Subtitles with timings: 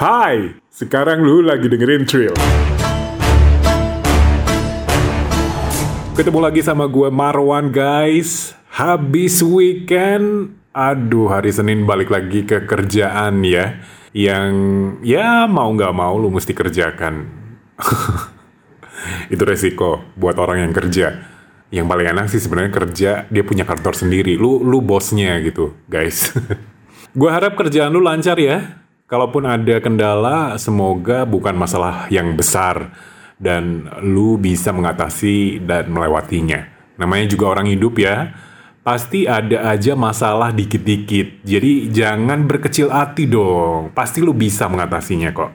[0.00, 2.32] Hai, sekarang lu lagi dengerin Trill.
[6.16, 8.56] Ketemu lagi sama gue Marwan guys.
[8.72, 13.76] Habis weekend, aduh hari Senin balik lagi ke kerjaan ya.
[14.16, 14.52] Yang
[15.04, 17.28] ya mau nggak mau lu mesti kerjakan.
[19.36, 21.28] Itu resiko buat orang yang kerja.
[21.68, 24.40] Yang paling enak sih sebenarnya kerja dia punya kantor sendiri.
[24.40, 26.32] Lu lu bosnya gitu, guys.
[27.20, 28.80] gue harap kerjaan lu lancar ya.
[29.10, 32.94] Kalaupun ada kendala, semoga bukan masalah yang besar
[33.42, 36.70] dan lu bisa mengatasi dan melewatinya.
[36.94, 38.30] Namanya juga orang hidup ya.
[38.86, 41.42] Pasti ada aja masalah dikit-dikit.
[41.42, 43.90] Jadi jangan berkecil hati dong.
[43.90, 45.50] Pasti lu bisa mengatasinya kok.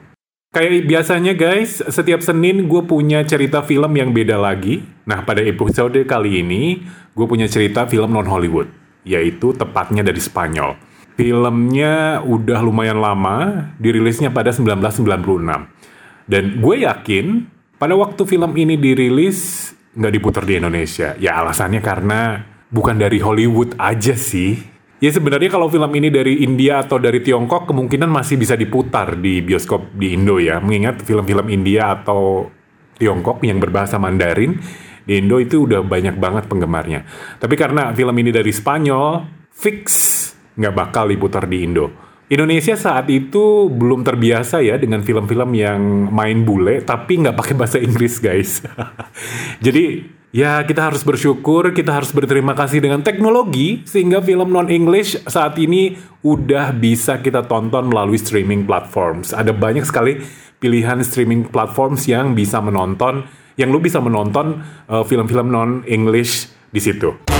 [0.52, 4.84] Kayak biasanya guys, setiap Senin gue punya cerita film yang beda lagi.
[5.08, 6.84] Nah pada episode kali ini,
[7.16, 8.68] gue punya cerita film non-Hollywood.
[9.08, 10.85] Yaitu tepatnya dari Spanyol.
[11.16, 16.28] Filmnya udah lumayan lama, dirilisnya pada 1996.
[16.28, 17.48] Dan gue yakin,
[17.80, 21.16] pada waktu film ini dirilis, nggak diputar di Indonesia.
[21.16, 24.60] Ya alasannya karena bukan dari Hollywood aja sih.
[24.96, 29.44] Ya sebenarnya kalau film ini dari India atau dari Tiongkok kemungkinan masih bisa diputar di
[29.44, 30.60] bioskop di Indo ya.
[30.60, 32.48] Mengingat film-film India atau
[32.96, 34.56] Tiongkok yang berbahasa Mandarin
[35.04, 37.04] di Indo itu udah banyak banget penggemarnya.
[37.36, 40.15] Tapi karena film ini dari Spanyol, fix
[40.56, 41.92] nggak bakal diputar di Indo.
[42.26, 47.78] Indonesia saat itu belum terbiasa ya dengan film-film yang main bule tapi nggak pakai bahasa
[47.78, 48.66] Inggris guys.
[49.64, 50.02] Jadi
[50.34, 55.54] ya kita harus bersyukur, kita harus berterima kasih dengan teknologi sehingga film non English saat
[55.62, 55.94] ini
[56.26, 59.30] udah bisa kita tonton melalui streaming platforms.
[59.30, 60.18] Ada banyak sekali
[60.58, 63.22] pilihan streaming platforms yang bisa menonton,
[63.54, 67.35] yang lu bisa menonton uh, film-film non English di situ.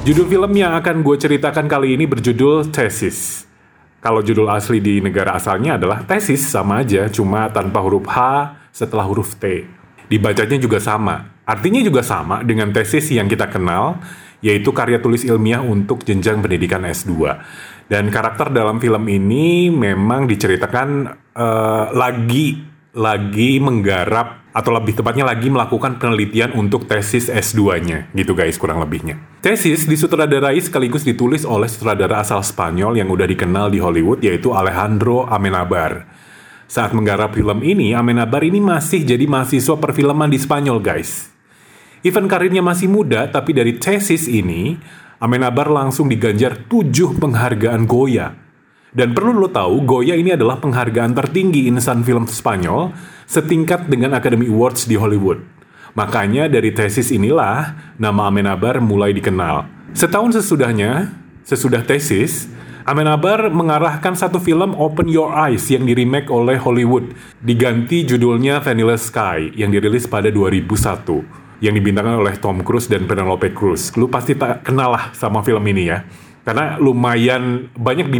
[0.00, 3.44] Judul film yang akan gue ceritakan kali ini berjudul Thesis.
[4.00, 8.16] Kalau judul asli di negara asalnya adalah tesis sama aja, cuma tanpa huruf H
[8.72, 9.68] setelah huruf T.
[10.08, 11.44] Dibacanya juga sama.
[11.44, 14.00] Artinya juga sama dengan tesis yang kita kenal,
[14.40, 17.12] yaitu karya tulis ilmiah untuk jenjang pendidikan S2.
[17.84, 20.88] Dan karakter dalam film ini memang diceritakan
[21.36, 22.56] uh, lagi
[22.96, 29.18] lagi menggarap atau lebih tepatnya lagi melakukan penelitian untuk tesis S2-nya, gitu guys kurang lebihnya.
[29.38, 35.30] Tesis disutradarai sekaligus ditulis oleh sutradara asal Spanyol yang udah dikenal di Hollywood yaitu Alejandro
[35.30, 36.06] Amenabar.
[36.70, 41.30] Saat menggarap film ini, Amenabar ini masih jadi mahasiswa perfilman di Spanyol guys.
[42.02, 44.78] Event karirnya masih muda, tapi dari tesis ini,
[45.22, 48.49] Amenabar langsung diganjar tujuh penghargaan Goya
[48.90, 52.90] dan perlu lo tahu, Goya ini adalah penghargaan tertinggi insan film Spanyol
[53.22, 55.38] setingkat dengan Academy Awards di Hollywood.
[55.94, 59.66] Makanya dari tesis inilah nama Amenabar mulai dikenal.
[59.94, 61.14] Setahun sesudahnya,
[61.46, 62.50] sesudah tesis,
[62.82, 67.14] Amenabar mengarahkan satu film Open Your Eyes yang diremake oleh Hollywood.
[67.38, 73.54] Diganti judulnya Vanilla Sky yang dirilis pada 2001 yang dibintangkan oleh Tom Cruise dan Penelope
[73.54, 73.94] Cruz.
[73.94, 76.02] Lu pasti tak kenal lah sama film ini ya
[76.50, 78.18] karena lumayan banyak di,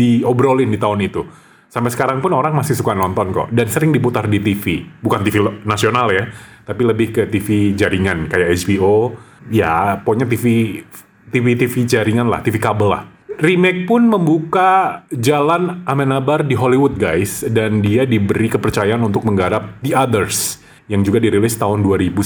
[0.00, 1.28] diobrolin di tahun itu.
[1.68, 3.52] Sampai sekarang pun orang masih suka nonton kok.
[3.52, 6.24] Dan sering diputar di TV, bukan TV nasional ya,
[6.64, 8.32] tapi lebih ke TV jaringan.
[8.32, 9.12] Kayak HBO,
[9.52, 10.80] ya pokoknya TV
[11.28, 13.04] TV TV jaringan lah, TV kabel lah.
[13.36, 17.44] Remake pun membuka jalan Amenabar di Hollywood guys.
[17.44, 22.16] Dan dia diberi kepercayaan untuk menggarap The Others yang juga dirilis tahun 2001.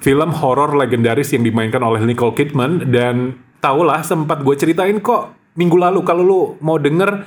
[0.00, 5.34] Film horor legendaris yang dimainkan oleh Nicole Kidman dan tau lah sempat gue ceritain kok
[5.56, 7.24] minggu lalu kalau lu mau denger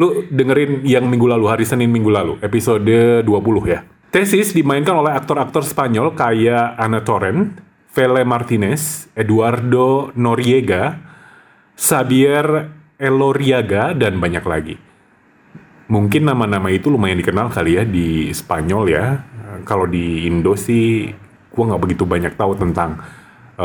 [0.00, 3.28] lu dengerin yang minggu lalu hari Senin minggu lalu episode 20
[3.68, 3.84] ya.
[4.12, 7.56] Tesis dimainkan oleh aktor-aktor Spanyol kayak Ana Torrent,
[7.96, 11.00] Vele Martinez, Eduardo Noriega,
[11.76, 12.68] Xavier
[13.00, 14.76] Eloriaga dan banyak lagi.
[15.88, 19.06] Mungkin nama-nama itu lumayan dikenal kali ya di Spanyol ya.
[19.68, 21.08] Kalau di Indo sih
[21.52, 22.96] gue nggak begitu banyak tahu tentang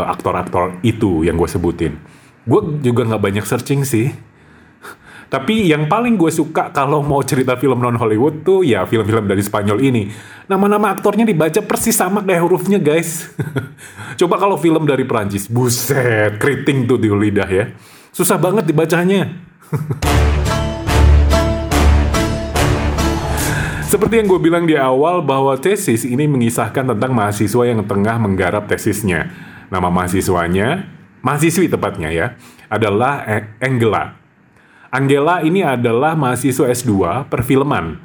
[0.05, 1.97] aktor-aktor itu yang gue sebutin.
[2.45, 4.13] Gue juga nggak banyak searching sih.
[5.27, 9.43] Tapi yang paling gue suka kalau mau cerita film non Hollywood tuh ya film-film dari
[9.43, 10.07] Spanyol ini.
[10.47, 13.27] Nama-nama aktornya dibaca persis sama kayak hurufnya guys.
[14.19, 17.75] Coba kalau film dari Prancis, buset, keriting tuh di lidah ya.
[18.15, 19.27] Susah banget dibacanya.
[23.87, 28.67] Seperti yang gue bilang di awal bahwa tesis ini mengisahkan tentang mahasiswa yang tengah menggarap
[28.67, 29.31] tesisnya.
[29.67, 30.87] Nama mahasiswanya,
[31.19, 32.27] mahasiswi tepatnya ya,
[32.71, 33.23] adalah
[33.59, 34.15] Angela.
[34.87, 37.99] Angela ini adalah mahasiswa S2 perfilman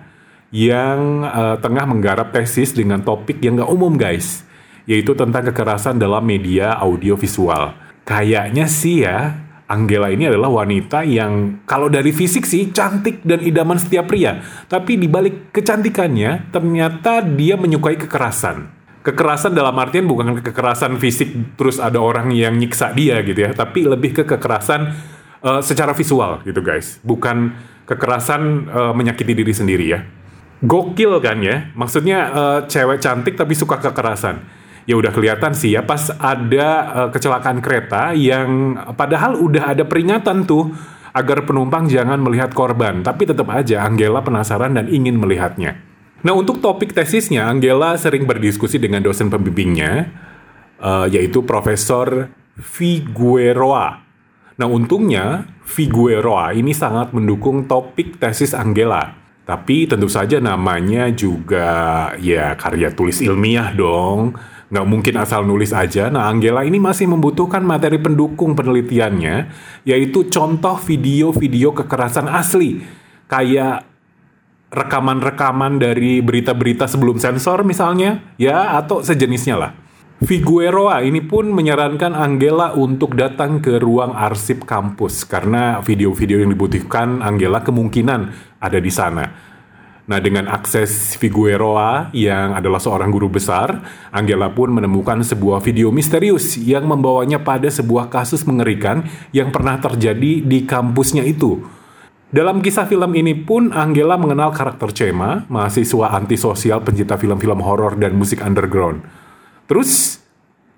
[0.52, 4.44] yang uh, tengah menggarap tesis dengan topik yang gak umum guys,
[4.84, 7.72] yaitu tentang kekerasan dalam media audiovisual.
[8.02, 9.38] Kayaknya sih ya,
[9.72, 15.00] Anggela ini adalah wanita yang kalau dari fisik sih cantik dan idaman setiap pria, tapi
[15.00, 18.81] dibalik kecantikannya ternyata dia menyukai kekerasan.
[19.02, 23.82] Kekerasan dalam artian bukan kekerasan fisik terus ada orang yang nyiksa dia gitu ya, tapi
[23.82, 24.94] lebih ke kekerasan
[25.42, 27.50] uh, secara visual gitu guys, bukan
[27.82, 30.06] kekerasan uh, menyakiti diri sendiri ya.
[30.62, 34.38] Gokil kan ya, maksudnya uh, cewek cantik tapi suka kekerasan
[34.86, 40.42] ya udah kelihatan sih ya pas ada uh, kecelakaan kereta yang padahal udah ada peringatan
[40.46, 40.74] tuh
[41.12, 45.76] agar penumpang jangan melihat korban, tapi tetap aja Angela penasaran dan ingin melihatnya.
[46.22, 50.10] Nah untuk topik tesisnya, Angela sering berdiskusi dengan dosen pembimbingnya,
[50.78, 54.02] uh, yaitu Profesor Figueroa.
[54.58, 59.18] Nah untungnya Figueroa ini sangat mendukung topik tesis Angela.
[59.42, 64.38] Tapi tentu saja namanya juga ya karya tulis ilmiah dong
[64.72, 66.08] nggak mungkin asal nulis aja.
[66.08, 69.52] Nah, Angela ini masih membutuhkan materi pendukung penelitiannya,
[69.84, 72.80] yaitu contoh video-video kekerasan asli,
[73.28, 73.91] kayak
[74.72, 79.72] rekaman-rekaman dari berita-berita sebelum sensor misalnya, ya, atau sejenisnya lah.
[80.22, 87.18] Figueroa ini pun menyarankan Angela untuk datang ke ruang arsip kampus karena video-video yang dibutuhkan
[87.20, 88.20] Angela kemungkinan
[88.62, 89.26] ada di sana.
[90.02, 93.82] Nah, dengan akses Figueroa yang adalah seorang guru besar,
[94.14, 99.02] Angela pun menemukan sebuah video misterius yang membawanya pada sebuah kasus mengerikan
[99.34, 101.81] yang pernah terjadi di kampusnya itu.
[102.32, 108.16] Dalam kisah film ini pun Angela mengenal karakter Cema, mahasiswa antisosial pencinta film-film horor dan
[108.16, 109.04] musik underground.
[109.68, 110.16] Terus,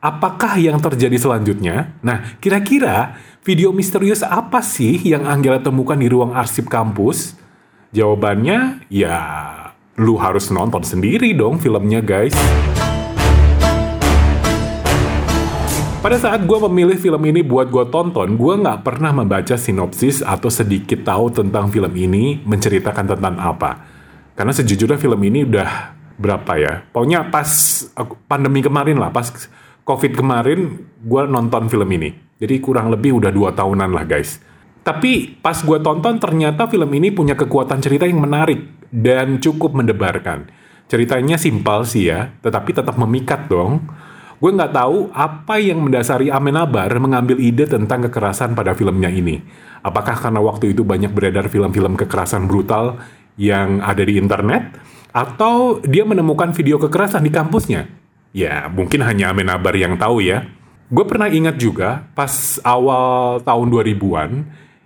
[0.03, 1.95] apakah yang terjadi selanjutnya?
[2.03, 3.15] Nah, kira-kira
[3.47, 7.39] video misterius apa sih yang Angela temukan di ruang arsip kampus?
[7.95, 9.23] Jawabannya ya
[9.95, 12.35] lu harus nonton sendiri dong filmnya guys.
[16.05, 20.53] Pada saat gue memilih film ini buat gue tonton, gue nggak pernah membaca sinopsis atau
[20.53, 23.81] sedikit tahu tentang film ini menceritakan tentang apa.
[24.37, 26.85] Karena sejujurnya film ini udah berapa ya?
[26.93, 27.49] Pokoknya pas
[28.29, 29.33] pandemi kemarin lah, pas
[29.89, 32.13] covid kemarin, gue nonton film ini.
[32.37, 34.45] Jadi kurang lebih udah dua tahunan lah guys.
[34.85, 38.61] Tapi pas gue tonton ternyata film ini punya kekuatan cerita yang menarik
[38.93, 40.53] dan cukup mendebarkan.
[40.85, 43.89] Ceritanya simpel sih ya, tetapi tetap memikat dong.
[44.39, 49.41] Gue nggak tahu apa yang mendasari Amenabar mengambil ide tentang kekerasan pada filmnya ini.
[49.85, 52.99] Apakah karena waktu itu banyak beredar film-film kekerasan brutal
[53.39, 54.75] yang ada di internet?
[55.15, 57.87] Atau dia menemukan video kekerasan di kampusnya?
[58.35, 60.43] Ya, mungkin hanya Amenabar yang tahu ya.
[60.91, 64.31] Gue pernah ingat juga pas awal tahun 2000-an,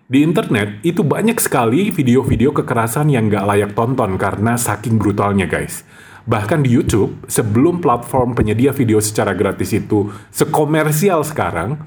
[0.08, 5.84] di internet itu banyak sekali video-video kekerasan yang gak layak tonton karena saking brutalnya guys.
[6.28, 11.80] Bahkan di YouTube, sebelum platform penyedia video secara gratis itu sekomersial sekarang,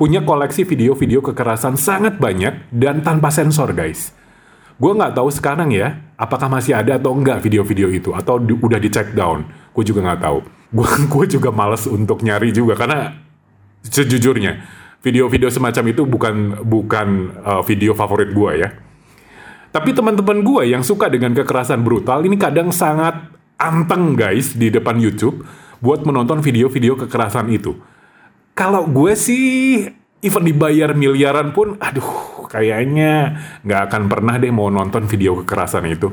[0.00, 4.16] punya koleksi video-video kekerasan sangat banyak dan tanpa sensor guys.
[4.80, 8.80] Gue nggak tahu sekarang ya, apakah masih ada atau enggak video-video itu, atau di, udah
[8.80, 9.44] di check down.
[9.76, 10.38] Gue juga nggak tahu.
[11.12, 13.12] Gue juga males untuk nyari juga, karena
[13.84, 14.64] sejujurnya,
[15.04, 17.08] video-video semacam itu bukan bukan
[17.44, 18.72] uh, video favorit gue ya.
[19.68, 24.98] Tapi teman-teman gue yang suka dengan kekerasan brutal ini kadang sangat anteng guys di depan
[24.98, 25.46] YouTube
[25.78, 27.76] buat menonton video-video kekerasan itu.
[28.54, 29.84] Kalau gue sih
[30.22, 36.08] even dibayar miliaran pun, aduh kayaknya nggak akan pernah deh mau nonton video kekerasan itu.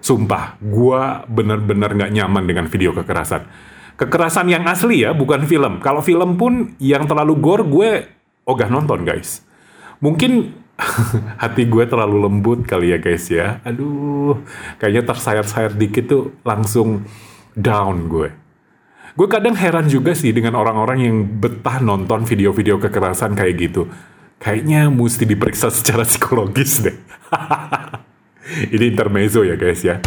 [0.00, 5.76] Sumpah, gue bener-bener nggak nyaman dengan video kekerasan kekerasan yang asli ya, bukan film.
[5.84, 7.90] Kalau film pun yang terlalu gore gue
[8.48, 9.44] ogah nonton guys.
[10.00, 10.56] Mungkin
[11.42, 13.60] hati gue terlalu lembut kali ya guys ya.
[13.64, 14.40] Aduh,
[14.80, 17.04] kayaknya tersayat-sayat dikit tuh langsung
[17.56, 18.32] down gue.
[19.18, 23.90] Gue kadang heran juga sih dengan orang-orang yang betah nonton video-video kekerasan kayak gitu.
[24.40, 26.96] Kayaknya mesti diperiksa secara psikologis deh.
[28.74, 30.00] Ini intermezzo ya guys ya.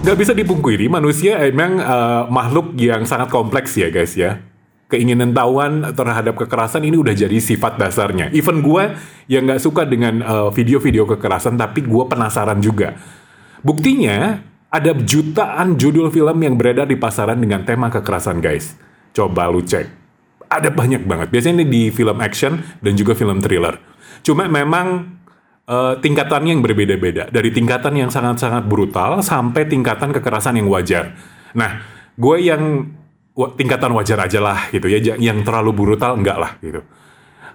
[0.00, 4.40] Gak bisa dipungkiri, manusia emang uh, makhluk yang sangat kompleks ya guys ya.
[4.90, 8.34] Keinginan tahuan terhadap kekerasan ini udah jadi sifat dasarnya.
[8.34, 8.98] Even gue
[9.30, 12.98] yang gak suka dengan uh, video-video kekerasan, tapi gue penasaran juga.
[13.62, 18.74] Buktinya, ada jutaan judul film yang beredar di pasaran dengan tema kekerasan guys.
[19.10, 19.86] Coba lu cek.
[20.50, 21.30] Ada banyak banget.
[21.30, 23.78] Biasanya ini di film action dan juga film thriller.
[24.26, 25.18] Cuma memang
[25.70, 31.14] uh, tingkatannya yang berbeda-beda dari tingkatan yang sangat-sangat brutal sampai tingkatan kekerasan yang wajar.
[31.54, 31.82] Nah,
[32.14, 32.90] gue yang
[33.56, 36.84] tingkatan wajar aja lah gitu ya, yang terlalu brutal enggak lah gitu.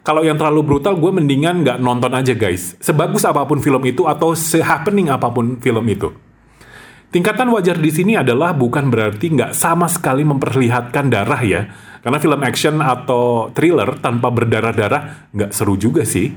[0.06, 2.77] Kalau yang terlalu brutal, gue mendingan nggak nonton aja guys.
[2.77, 6.13] Sebagus apa pun film itu atau sehappening apa pun film itu.
[7.10, 11.62] Tingkatan wajar di sini adalah bukan berarti nggak sama sekali memperlihatkan darah ya.
[12.06, 16.30] Karena film action atau thriller tanpa berdarah-darah nggak seru juga sih.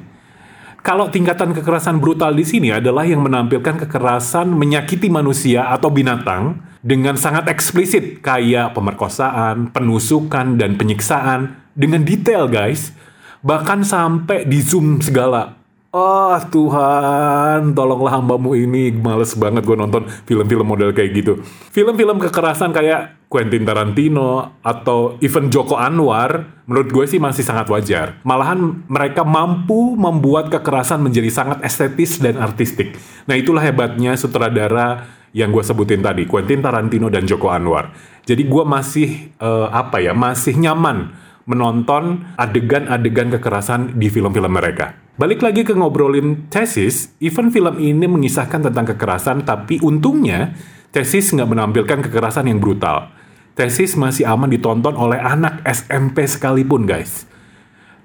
[0.78, 7.18] Kalau tingkatan kekerasan brutal di sini adalah yang menampilkan kekerasan menyakiti manusia atau binatang dengan
[7.18, 12.94] sangat eksplisit kayak pemerkosaan, penusukan, dan penyiksaan dengan detail guys.
[13.42, 15.57] Bahkan sampai di zoom segala.
[15.88, 18.92] Oh Tuhan, tolonglah hambamu ini.
[18.92, 21.40] Males banget gue nonton film-film model kayak gitu.
[21.72, 28.20] Film-film kekerasan kayak Quentin Tarantino atau even Joko Anwar, menurut gue sih masih sangat wajar.
[28.20, 32.92] Malahan mereka mampu membuat kekerasan menjadi sangat estetis dan artistik.
[33.24, 37.96] Nah itulah hebatnya sutradara yang gue sebutin tadi, Quentin Tarantino dan Joko Anwar.
[38.28, 41.16] Jadi gue masih, uh, apa ya, masih nyaman
[41.48, 44.92] menonton adegan-adegan kekerasan di film-film mereka.
[45.16, 50.54] Balik lagi ke ngobrolin tesis, even film ini mengisahkan tentang kekerasan, tapi untungnya
[50.92, 53.10] tesis nggak menampilkan kekerasan yang brutal.
[53.56, 57.26] Tesis masih aman ditonton oleh anak SMP sekalipun, guys.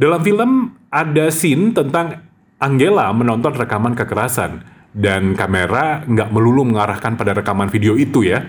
[0.02, 2.26] Dalam film ada scene tentang
[2.58, 8.46] Angela menonton rekaman kekerasan, dan kamera nggak melulu mengarahkan pada rekaman video itu ya.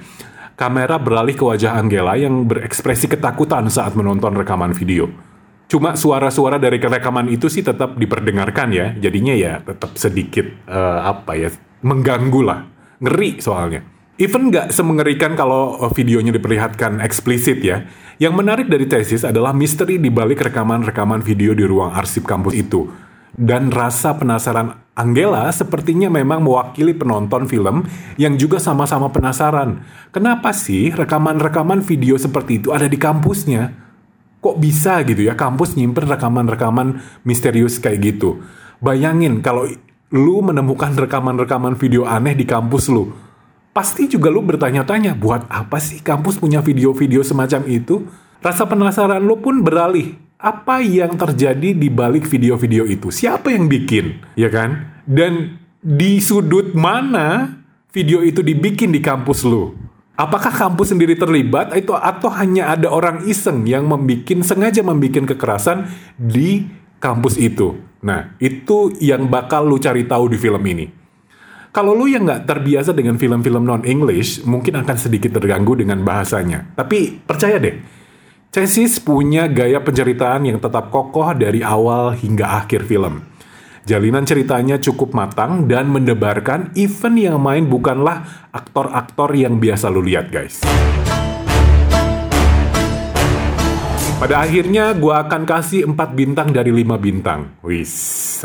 [0.54, 5.10] Kamera beralih ke wajah Angela yang berekspresi ketakutan saat menonton rekaman video.
[5.66, 8.86] Cuma suara-suara dari rekaman itu sih tetap diperdengarkan ya.
[8.94, 11.50] Jadinya ya tetap sedikit uh, apa ya
[11.82, 12.70] mengganggu lah,
[13.02, 13.82] ngeri soalnya.
[14.14, 17.82] Even nggak semengerikan kalau videonya diperlihatkan eksplisit ya.
[18.22, 22.86] Yang menarik dari tesis adalah misteri di balik rekaman-rekaman video di ruang arsip kampus itu.
[23.34, 27.82] Dan rasa penasaran Angela sepertinya memang mewakili penonton film
[28.14, 29.82] yang juga sama-sama penasaran.
[30.14, 33.84] Kenapa sih rekaman-rekaman video seperti itu ada di kampusnya?
[34.44, 38.44] kok bisa gitu ya kampus nyimpen rekaman-rekaman misterius kayak gitu.
[38.84, 39.64] Bayangin kalau
[40.12, 43.08] lu menemukan rekaman-rekaman video aneh di kampus lu.
[43.72, 48.06] Pasti juga lu bertanya-tanya, buat apa sih kampus punya video-video semacam itu?
[48.44, 50.23] Rasa penasaran lu pun beralih.
[50.44, 53.08] Apa yang terjadi di balik video-video itu?
[53.08, 54.20] Siapa yang bikin?
[54.36, 55.00] Ya kan?
[55.08, 57.56] Dan di sudut mana
[57.88, 59.72] video itu dibikin di kampus lu?
[60.20, 65.88] Apakah kampus sendiri terlibat itu atau hanya ada orang iseng yang membuat sengaja membuat kekerasan
[66.20, 66.68] di
[67.00, 67.80] kampus itu?
[68.04, 70.92] Nah, itu yang bakal lu cari tahu di film ini.
[71.72, 76.76] Kalau lu yang nggak terbiasa dengan film-film non-English, mungkin akan sedikit terganggu dengan bahasanya.
[76.76, 78.03] Tapi percaya deh,
[78.54, 83.26] Chassis punya gaya penceritaan yang tetap kokoh dari awal hingga akhir film.
[83.82, 90.30] Jalinan ceritanya cukup matang dan mendebarkan event yang main bukanlah aktor-aktor yang biasa lu lihat
[90.30, 90.62] guys.
[94.22, 97.58] Pada akhirnya gue akan kasih 4 bintang dari 5 bintang.
[97.66, 97.90] Wis,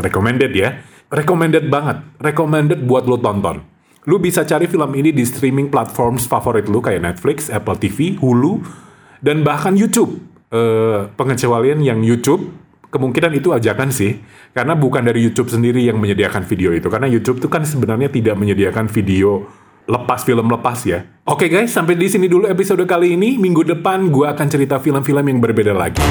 [0.01, 0.89] recommended ya.
[1.13, 2.01] Recommended banget.
[2.17, 3.61] Recommended buat lo tonton.
[4.09, 8.88] Lu bisa cari film ini di streaming platforms favorit lu kayak Netflix, Apple TV, Hulu,
[9.23, 10.25] dan bahkan YouTube.
[10.49, 12.49] Uh, pengecualian yang YouTube
[12.89, 14.17] kemungkinan itu ajakan sih
[14.49, 18.33] karena bukan dari YouTube sendiri yang menyediakan video itu karena YouTube itu kan sebenarnya tidak
[18.33, 19.45] menyediakan video
[19.89, 21.05] lepas film lepas ya.
[21.25, 23.37] Oke guys, sampai di sini dulu episode kali ini.
[23.37, 26.01] Minggu depan gue akan cerita film-film yang berbeda lagi.